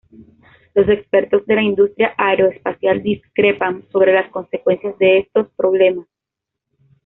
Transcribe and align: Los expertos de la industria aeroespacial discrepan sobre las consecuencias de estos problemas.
Los 0.73 0.89
expertos 0.89 1.45
de 1.45 1.53
la 1.53 1.61
industria 1.61 2.15
aeroespacial 2.17 3.03
discrepan 3.03 3.85
sobre 3.91 4.13
las 4.15 4.31
consecuencias 4.31 4.97
de 4.97 5.19
estos 5.19 5.47
problemas. 5.55 6.07